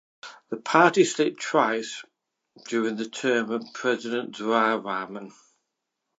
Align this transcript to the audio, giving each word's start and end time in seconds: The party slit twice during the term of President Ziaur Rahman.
The 0.49 0.57
party 0.57 1.05
slit 1.05 1.39
twice 1.39 2.03
during 2.67 2.95
the 2.95 3.07
term 3.07 3.51
of 3.51 3.71
President 3.75 4.35
Ziaur 4.35 4.83
Rahman. 4.83 5.31